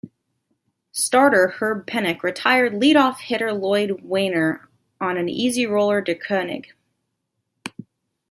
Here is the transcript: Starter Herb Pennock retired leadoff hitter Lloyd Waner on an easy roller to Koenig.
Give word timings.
Starter 0.93 1.49
Herb 1.59 1.85
Pennock 1.85 2.23
retired 2.23 2.73
leadoff 2.73 3.17
hitter 3.19 3.53
Lloyd 3.53 4.01
Waner 4.03 4.65
on 4.99 5.15
an 5.15 5.29
easy 5.29 5.67
roller 5.67 6.01
to 6.01 6.15
Koenig. 6.15 6.73